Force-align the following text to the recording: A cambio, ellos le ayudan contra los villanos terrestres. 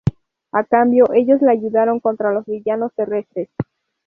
A 0.51 0.63
cambio, 0.63 1.13
ellos 1.13 1.43
le 1.43 1.51
ayudan 1.51 1.99
contra 1.99 2.33
los 2.33 2.47
villanos 2.47 2.91
terrestres. 2.95 3.49